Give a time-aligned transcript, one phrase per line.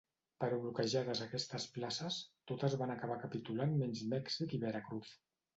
[0.43, 2.17] Però bloquejades aquestes places,
[2.53, 5.17] totes van acabar capitulant menys Mèxic i Veracruz.